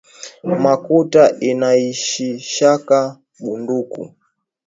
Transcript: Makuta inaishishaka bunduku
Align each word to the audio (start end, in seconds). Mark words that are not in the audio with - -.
Makuta 0.63 1.21
inaishishaka 1.49 2.97
bunduku 3.41 4.01